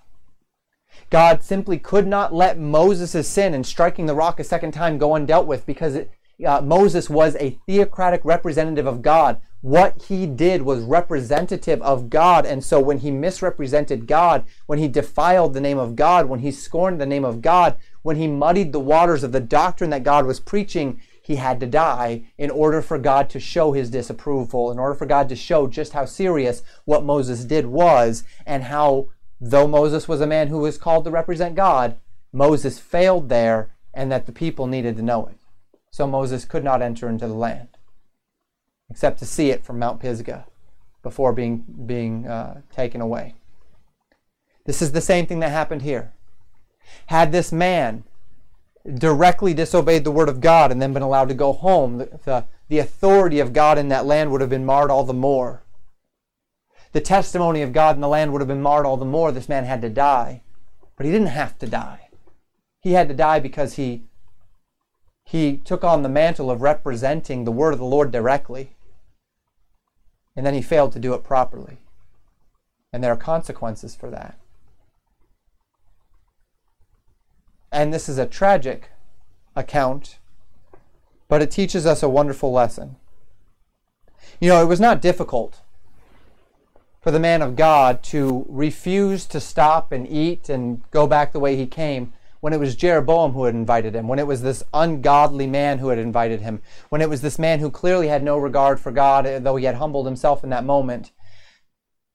[1.10, 5.10] God simply could not let Moses' sin in striking the rock a second time go
[5.10, 6.10] undealt with because it,
[6.44, 9.40] uh, Moses was a theocratic representative of God.
[9.62, 12.44] What he did was representative of God.
[12.44, 16.50] And so when he misrepresented God, when he defiled the name of God, when he
[16.50, 20.26] scorned the name of God, when he muddied the waters of the doctrine that God
[20.26, 24.78] was preaching, he had to die in order for God to show his disapproval, in
[24.78, 29.08] order for God to show just how serious what Moses did was, and how,
[29.40, 31.96] though Moses was a man who was called to represent God,
[32.32, 35.36] Moses failed there, and that the people needed to know it.
[35.96, 37.68] So Moses could not enter into the land,
[38.90, 40.44] except to see it from Mount Pisgah
[41.02, 43.32] before being, being uh, taken away.
[44.66, 46.12] This is the same thing that happened here.
[47.06, 48.04] Had this man
[48.98, 52.44] directly disobeyed the word of God and then been allowed to go home, the, the,
[52.68, 55.62] the, authority of God in that land would have been marred all the more.
[56.92, 59.32] The testimony of God in the land would have been marred all the more.
[59.32, 60.42] This man had to die.
[60.94, 62.10] But he didn't have to die.
[62.82, 64.02] He had to die because he,
[65.26, 68.76] he took on the mantle of representing the word of the Lord directly.
[70.36, 71.78] And then he failed to do it properly.
[72.92, 74.38] And there are consequences for that.
[77.72, 78.90] And this is a tragic
[79.56, 80.18] account,
[81.28, 82.94] but it teaches us a wonderful lesson.
[84.40, 85.60] You know, it was not difficult
[87.00, 91.40] for the man of God to refuse to stop and eat and go back the
[91.40, 94.62] way he came when it was Jeroboam who had invited him, when it was this
[94.72, 98.38] ungodly man who had invited him, when it was this man who clearly had no
[98.38, 101.12] regard for God, eh, though he had humbled himself in that moment.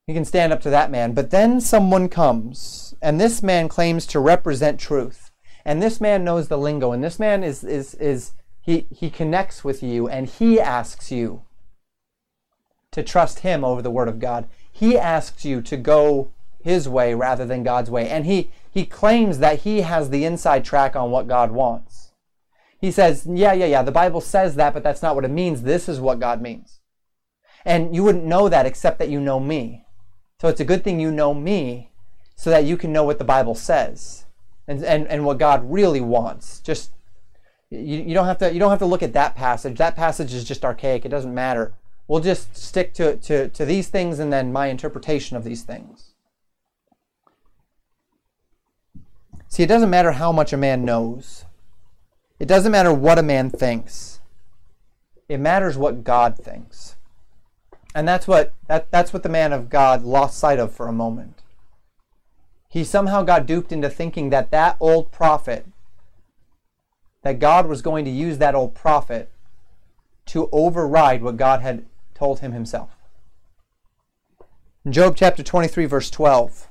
[0.07, 1.13] He can stand up to that man.
[1.13, 5.31] But then someone comes, and this man claims to represent truth.
[5.63, 8.31] And this man knows the lingo, and this man is is is
[8.61, 11.43] he he connects with you, and he asks you
[12.91, 14.47] to trust him over the word of God.
[14.71, 16.31] He asks you to go
[16.63, 18.09] his way rather than God's way.
[18.09, 22.13] And he he claims that he has the inside track on what God wants.
[22.79, 25.61] He says, "Yeah, yeah, yeah, the Bible says that, but that's not what it means.
[25.61, 26.79] This is what God means."
[27.63, 29.85] And you wouldn't know that except that you know me.
[30.39, 31.91] So it's a good thing you know me
[32.35, 34.25] so that you can know what the Bible says
[34.67, 36.59] and, and, and what God really wants.
[36.61, 36.91] Just
[37.69, 39.77] you, you don't have to you don't have to look at that passage.
[39.77, 41.05] That passage is just archaic.
[41.05, 41.75] It doesn't matter.
[42.07, 46.10] We'll just stick to, to, to these things and then my interpretation of these things.
[49.51, 51.45] See, it doesn't matter how much a man knows.
[52.39, 54.21] It doesn't matter what a man thinks.
[55.29, 56.95] It matters what God thinks.
[57.93, 60.93] And that's what that, that's what the man of God lost sight of for a
[60.93, 61.41] moment
[62.71, 65.65] he somehow got duped into thinking that that old prophet,
[67.21, 69.29] that God was going to use that old prophet
[70.27, 72.91] to override what God had told him himself.
[74.85, 76.69] In Job chapter 23, verse 12.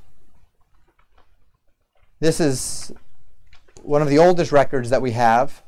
[2.20, 2.92] This is
[3.82, 5.62] one of the oldest records that we have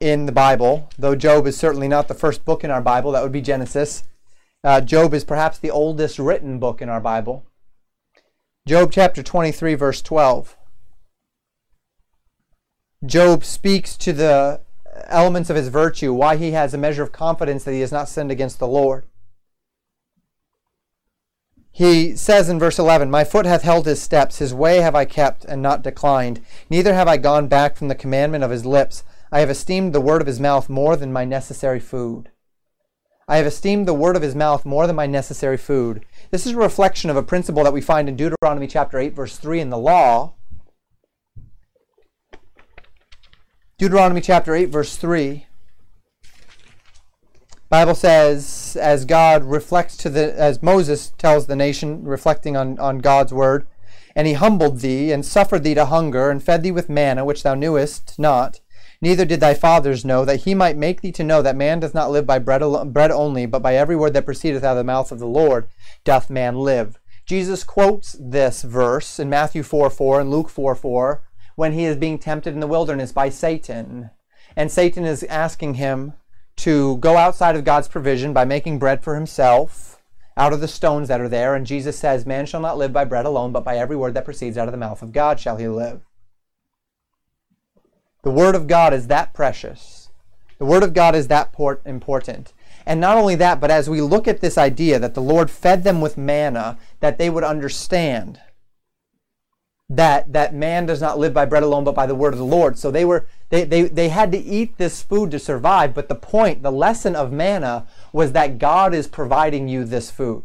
[0.00, 3.22] in the Bible, though Job is certainly not the first book in our Bible, that
[3.22, 4.04] would be Genesis.
[4.62, 7.46] Uh, Job is perhaps the oldest written book in our Bible.
[8.66, 10.56] Job chapter 23, verse 12.
[13.06, 14.60] Job speaks to the
[15.06, 18.08] elements of his virtue, why he has a measure of confidence that he has not
[18.08, 19.06] sinned against the Lord.
[21.72, 25.06] He says in verse 11, My foot hath held his steps, his way have I
[25.06, 26.42] kept, and not declined.
[26.68, 29.04] Neither have I gone back from the commandment of his lips.
[29.32, 32.30] I have esteemed the word of his mouth more than my necessary food.
[33.26, 36.04] I have esteemed the word of his mouth more than my necessary food.
[36.30, 39.38] This is a reflection of a principle that we find in Deuteronomy chapter 8, verse
[39.38, 40.34] 3 in the law.
[43.78, 45.46] Deuteronomy chapter 8, verse 3.
[47.70, 52.98] Bible says, as God reflects to the, as Moses tells the nation, reflecting on, on
[52.98, 53.66] God's word,
[54.14, 57.42] and he humbled thee, and suffered thee to hunger, and fed thee with manna, which
[57.42, 58.60] thou knewest not,
[59.00, 61.94] neither did thy fathers know, that he might make thee to know that man does
[61.94, 64.78] not live by bread, al- bread only, but by every word that proceedeth out of
[64.78, 65.66] the mouth of the Lord
[66.04, 66.98] doth man live.
[67.24, 71.22] Jesus quotes this verse in Matthew 4 4 and Luke 4 4
[71.54, 74.10] when he is being tempted in the wilderness by Satan.
[74.56, 76.14] And Satan is asking him
[76.56, 80.02] to go outside of God's provision by making bread for himself
[80.36, 81.54] out of the stones that are there.
[81.54, 84.24] And Jesus says, Man shall not live by bread alone, but by every word that
[84.24, 86.02] proceeds out of the mouth of God shall he live.
[88.22, 90.10] The Word of God is that precious.
[90.58, 91.52] The Word of God is that
[91.84, 92.52] important.
[92.86, 95.82] And not only that, but as we look at this idea that the Lord fed
[95.82, 98.40] them with manna, that they would understand
[99.96, 102.44] that that man does not live by bread alone but by the word of the
[102.44, 102.78] Lord.
[102.78, 106.14] So they were they, they, they had to eat this food to survive, but the
[106.14, 110.44] point, the lesson of manna was that God is providing you this food.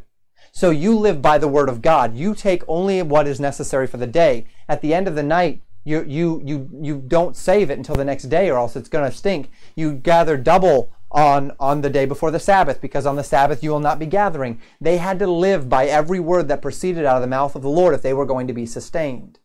[0.51, 2.17] So you live by the word of God.
[2.17, 4.45] You take only what is necessary for the day.
[4.67, 8.03] At the end of the night, you you you you don't save it until the
[8.03, 9.49] next day or else it's going to stink.
[9.77, 13.71] You gather double on on the day before the Sabbath because on the Sabbath you
[13.71, 14.59] will not be gathering.
[14.81, 17.69] They had to live by every word that proceeded out of the mouth of the
[17.69, 19.39] Lord if they were going to be sustained.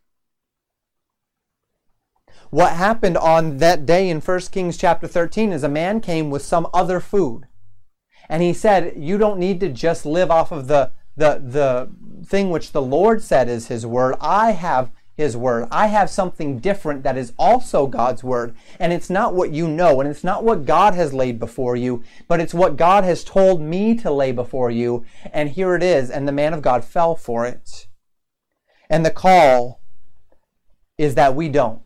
[2.50, 6.42] What happened on that day in 1 Kings chapter 13 is a man came with
[6.42, 7.46] some other food.
[8.28, 11.90] And he said, You don't need to just live off of the, the, the
[12.26, 14.16] thing which the Lord said is his word.
[14.20, 15.68] I have his word.
[15.70, 18.54] I have something different that is also God's word.
[18.78, 22.02] And it's not what you know, and it's not what God has laid before you,
[22.28, 25.04] but it's what God has told me to lay before you.
[25.32, 26.10] And here it is.
[26.10, 27.86] And the man of God fell for it.
[28.88, 29.80] And the call
[30.98, 31.82] is that we don't.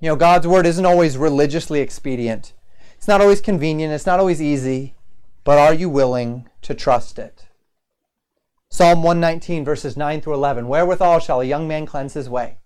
[0.00, 2.54] You know, God's word isn't always religiously expedient.
[2.96, 3.92] It's not always convenient.
[3.92, 4.94] It's not always easy.
[5.44, 7.46] But are you willing to trust it?
[8.72, 10.68] Psalm 119, verses 9 through 11.
[10.68, 12.58] Wherewithal shall a young man cleanse his way?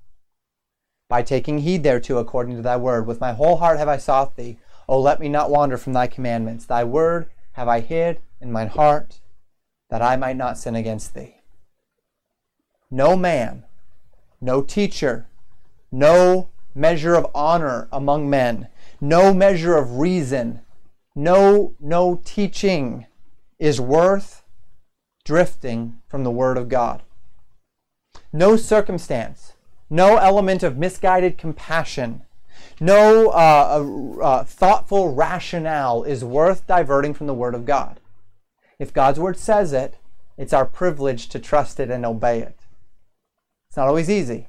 [1.09, 3.07] By taking heed thereto according to thy word.
[3.07, 4.59] With my whole heart have I sought thee.
[4.87, 6.67] O let me not wander from thy commandments.
[6.67, 9.21] Thy word have I hid in mine heart,
[9.89, 11.41] that I might not sin against thee.
[12.91, 13.65] No man,
[14.43, 15.27] no teacher,
[15.91, 18.69] no measure of honor among men,
[19.01, 20.61] no measure of reason,
[21.17, 23.07] no, no teaching
[23.59, 24.44] is worth
[25.25, 27.03] drifting from the Word of God.
[28.33, 29.55] No circumstance,
[29.89, 32.23] no element of misguided compassion,
[32.81, 38.01] no uh, uh, thoughtful rationale is worth diverting from the Word of God.
[38.79, 39.97] If God's Word says it,
[40.37, 42.59] it's our privilege to trust it and obey it.
[43.69, 44.49] It's not always easy.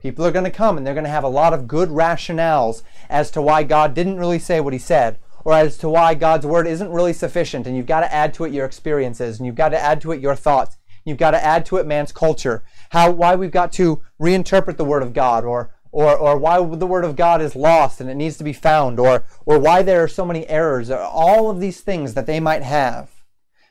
[0.00, 2.82] People are going to come and they're going to have a lot of good rationales
[3.10, 5.18] as to why God didn't really say what he said
[5.48, 8.44] or as to why God's word isn't really sufficient and you've got to add to
[8.44, 10.76] it your experiences and you've got to add to it your thoughts.
[11.06, 12.62] You've got to add to it man's culture.
[12.90, 16.86] How why we've got to reinterpret the word of God or or, or why the
[16.86, 20.04] word of God is lost and it needs to be found, or, or why there
[20.04, 23.08] are so many errors, all of these things that they might have.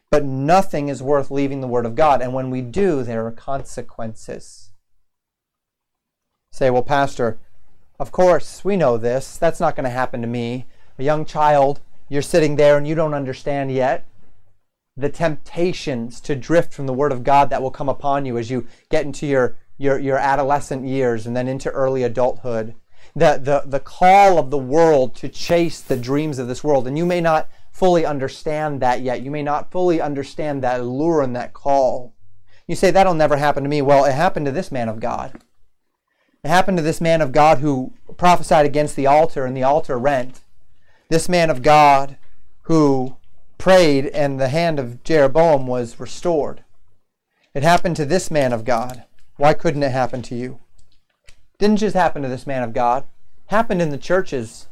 [0.10, 2.24] But nothing is worth leaving the word of God.
[2.24, 4.72] And when we do, there are consequences
[6.52, 7.38] say, well, Pastor,
[8.00, 9.38] of course, we know this.
[9.38, 10.66] That's not going to happen to me.
[11.00, 11.80] A young child,
[12.10, 14.06] you're sitting there and you don't understand yet
[14.98, 18.50] the temptations to drift from the Word of God that will come upon you as
[18.50, 22.74] you get into your, your, your adolescent years and then into early adulthood.
[23.16, 26.88] The, the, the call of the world to chase the dreams of this world.
[26.88, 29.22] And you may not fully understand that yet.
[29.22, 32.16] You may not fully understand that lure and that call.
[32.68, 33.84] You say, that'll never happen to me.
[33.84, 35.40] Well, it happened to this man of God.
[36.44, 39.98] It happened to this man of God who prophesied against the altar and the altar
[39.98, 40.42] rent.
[41.10, 42.18] This man of God
[42.64, 43.16] who
[43.58, 46.64] prayed and the hand of Jeroboam was restored.
[47.54, 49.06] It happened to this man of God.
[49.38, 50.60] Why couldn't it happen to you?
[51.60, 53.06] Didn't just happen to this man of God.
[53.48, 54.68] Happened in the churches.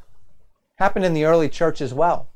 [0.76, 2.28] Happened in the early church as well.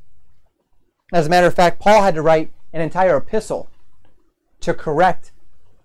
[1.11, 3.69] As a matter of fact, Paul had to write an entire epistle
[4.61, 5.31] to correct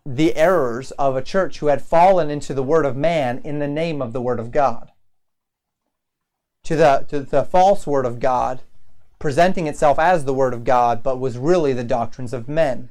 [0.07, 3.67] the errors of a church who had fallen into the word of man in the
[3.67, 4.93] name of the word of God.
[6.65, 8.63] To the, to the false word of God,
[9.19, 12.91] presenting itself as the word of God, but was really the doctrines of men,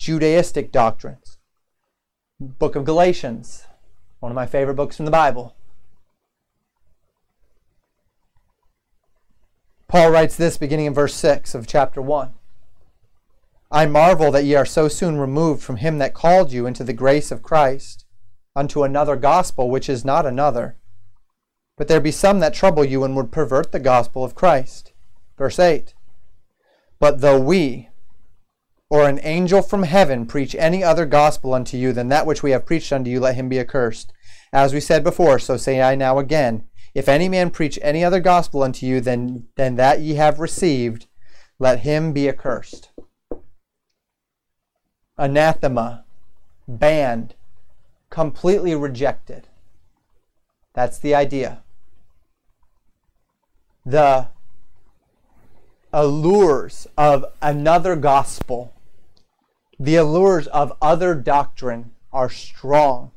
[0.00, 1.38] Judaistic doctrines.
[2.38, 3.66] Book of Galatians,
[4.20, 5.54] one of my favorite books in the Bible.
[9.88, 12.34] Paul writes this beginning in verse 6 of chapter 1.
[13.70, 16.92] I marvel that ye are so soon removed from him that called you into the
[16.92, 18.04] grace of Christ
[18.54, 20.76] unto another gospel which is not another.
[21.76, 24.92] But there be some that trouble you and would pervert the gospel of Christ.
[25.36, 25.94] Verse 8
[26.98, 27.90] But though we,
[28.88, 32.52] or an angel from heaven, preach any other gospel unto you than that which we
[32.52, 34.12] have preached unto you, let him be accursed.
[34.52, 36.64] As we said before, so say I now again.
[36.94, 41.06] If any man preach any other gospel unto you than, than that ye have received,
[41.58, 42.90] let him be accursed
[45.18, 46.04] anathema,
[46.68, 47.34] banned,
[48.10, 49.48] completely rejected.
[50.74, 51.62] That's the idea.
[53.86, 54.26] The
[55.92, 58.74] allures of another gospel,
[59.78, 63.12] the allures of other doctrine are strong.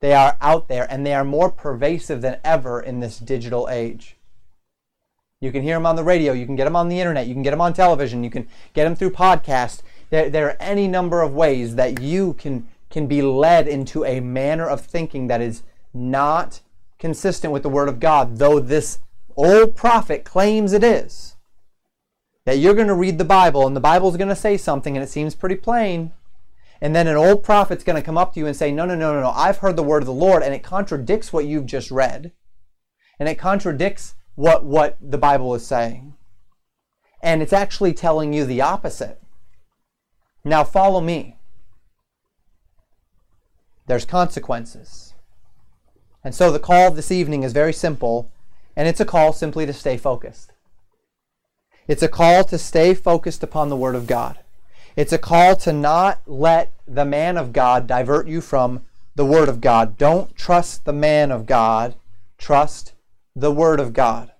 [0.00, 4.16] They are out there and they are more pervasive than ever in this digital age.
[5.40, 7.34] You can hear them on the radio, you can get them on the internet, you
[7.34, 10.86] can get them on television, you can get them through podcasts, there, there are any
[10.86, 15.40] number of ways that you can, can be led into a manner of thinking that
[15.40, 15.62] is
[15.94, 16.60] not
[16.98, 18.98] consistent with the Word of God, though this
[19.36, 21.36] old prophet claims it is.
[22.44, 24.96] That you're going to read the Bible and the Bible is going to say something
[24.96, 26.12] and it seems pretty plain,
[26.80, 28.96] And then an old prophet's going to come up to you and say, No, no,
[28.96, 31.66] no, no, no, I've heard the word of the Lord, and it contradicts what you've
[31.66, 32.32] just read.
[33.20, 36.14] And it contradicts what, what the Bible is saying.
[37.22, 39.20] And it's actually telling you the opposite.
[40.44, 41.36] Now follow me.
[43.86, 45.14] There's consequences.
[46.24, 48.30] And so the call this evening is very simple,
[48.76, 50.52] and it's a call simply to stay focused.
[51.88, 54.38] It's a call to stay focused upon the Word of God.
[54.96, 58.82] It's a call to not let the man of God divert you from
[59.14, 59.98] the Word of God.
[59.98, 61.94] Don't trust the man of God,
[62.38, 62.92] trust
[63.34, 64.32] the Word of God.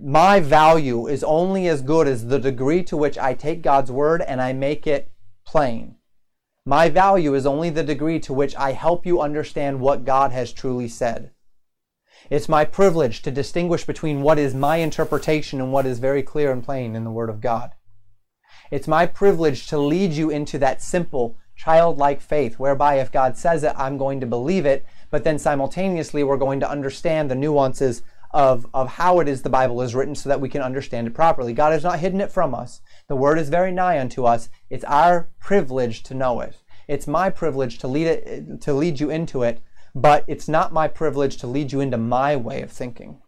[0.00, 4.22] My value is only as good as the degree to which I take God's Word
[4.22, 5.10] and I make it
[5.44, 5.96] plain.
[6.64, 10.52] My value is only the degree to which I help you understand what God has
[10.52, 11.30] truly said.
[12.30, 16.52] It's my privilege to distinguish between what is my interpretation and what is very clear
[16.52, 17.72] and plain in the Word of God.
[18.70, 23.62] It's my privilege to lead you into that simple, childlike faith, whereby if God says
[23.62, 28.02] it, I'm going to believe it, but then simultaneously we're going to understand the nuances
[28.30, 31.14] of, of how it is the Bible is written so that we can understand it
[31.14, 31.52] properly.
[31.52, 32.80] God has not hidden it from us.
[33.06, 34.48] The Word is very nigh unto us.
[34.70, 36.56] It's our privilege to know it.
[36.88, 39.62] It's my privilege to lead it to lead you into it,
[39.94, 43.20] but it's not my privilege to lead you into my way of thinking.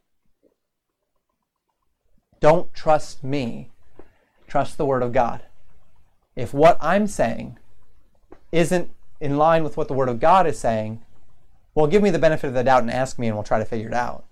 [2.41, 3.71] Don't trust me.
[4.47, 5.43] Trust the Word of God.
[6.35, 7.59] If what I'm saying
[8.53, 8.91] isn't
[9.21, 11.03] in line with what the Word of God is saying,
[11.75, 13.65] well, give me the benefit of the doubt and ask me, and we'll try to
[13.65, 14.25] figure it out.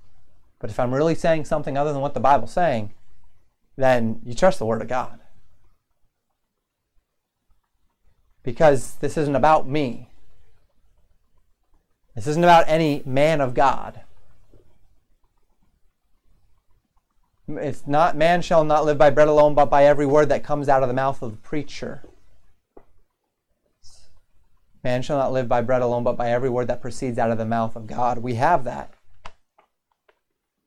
[0.59, 2.93] But if I'm really saying something other than what the Bible's saying,
[3.77, 5.21] then you trust the Word of God.
[8.43, 10.09] Because this isn't about me.
[12.15, 14.01] This isn't about any man of God.
[17.47, 20.69] It's not man shall not live by bread alone, but by every word that comes
[20.69, 22.03] out of the mouth of the preacher.
[24.83, 27.39] Man shall not live by bread alone, but by every word that proceeds out of
[27.39, 28.19] the mouth of God.
[28.19, 28.95] We have that.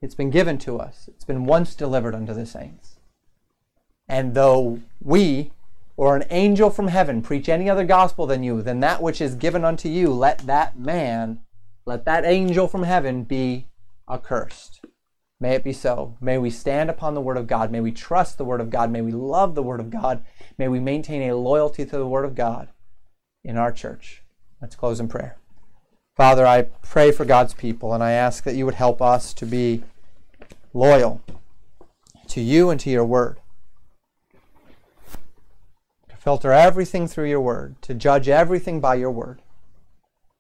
[0.02, 1.08] It's been given to us.
[1.08, 3.00] It's been once delivered unto the saints.
[4.08, 5.52] And though we
[5.98, 9.34] or an angel from heaven preach any other gospel than you, than that which is
[9.34, 11.40] given unto you, let that man,
[11.86, 13.68] let that angel from heaven be
[14.10, 14.86] accursed.
[15.40, 16.16] May it be so.
[16.22, 17.72] May we stand upon the Word of God.
[17.72, 18.92] May we trust the Word of God.
[18.92, 20.24] May we love the Word of God.
[20.58, 22.70] May we maintain a loyalty to the Word of God
[23.44, 24.24] in our church.
[24.62, 25.38] Let's close in prayer.
[26.16, 29.46] Father, I pray for God's people, and I ask that you would help us to
[29.46, 29.84] be
[30.74, 31.22] loyal
[32.30, 33.38] to you and to your Word
[36.28, 39.42] filter everything through your word, to judge everything by your word.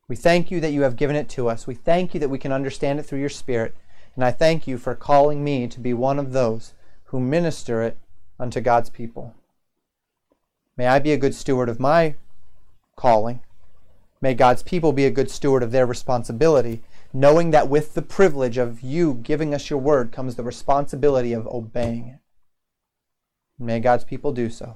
[0.10, 1.66] We thank you that you have given it to us.
[1.66, 3.74] We thank you that we can understand it through your Spirit.
[4.14, 6.74] And I thank you for calling me to be one of those
[7.06, 7.96] who minister it
[8.38, 9.34] unto God's people.
[10.76, 12.16] May I be a good steward of my
[12.98, 13.40] calling.
[14.20, 16.84] May God's people be a good steward of their responsibility,
[17.14, 21.48] knowing that with the privilege of you giving us your word comes the responsibility of
[21.48, 22.20] obeying it.
[23.58, 24.76] May God's people do so.